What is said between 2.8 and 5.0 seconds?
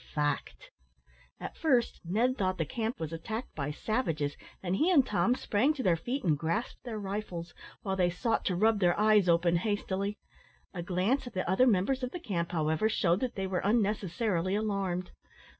was attacked by savages, and he